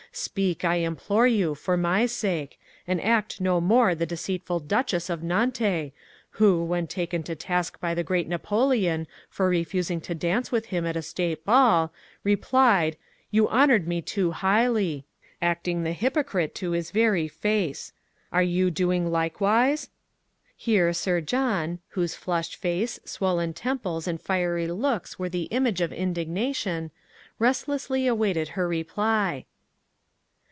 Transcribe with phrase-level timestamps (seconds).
[0.13, 5.21] "Speak, I implore you, for my sake, and act no more the deceitful Duchess of
[5.21, 5.93] Nanté,
[6.31, 10.85] who, when taken to task by the great Napoleon for refusing to dance with him
[10.85, 11.93] at a State ball,
[12.25, 12.97] replied,
[13.29, 15.05] 'You honoured me too highly'
[15.41, 17.93] acting the hypocrite to his very face.
[18.33, 19.91] Are you doing likewise?"
[20.57, 25.93] Here Sir John, whose flushed face, swollen temples, and fiery looks were the image of
[25.93, 26.91] indignation,
[27.39, 29.45] restlessly awaited her reply.